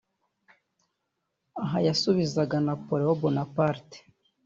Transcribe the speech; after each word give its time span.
aha 1.63 1.77
yasubizaga 1.87 2.55
Napoleon 2.67 3.17
Bonaparte 3.21 3.97